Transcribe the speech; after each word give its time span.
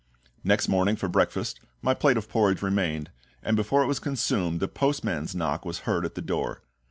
Next 0.43 0.67
morning 0.67 0.95
for 0.95 1.07
breakfast 1.07 1.59
my 1.83 1.93
plate 1.93 2.17
of 2.17 2.27
porridge 2.27 2.63
remained, 2.63 3.11
and 3.43 3.55
before 3.55 3.83
it 3.83 3.85
was 3.85 3.99
consumed 3.99 4.59
the 4.59 4.67
postman's 4.67 5.35
knock 5.35 5.63
was 5.63 5.81
heard 5.85 6.05
at 6.05 6.15
the 6.15 6.23
door. 6.23 6.63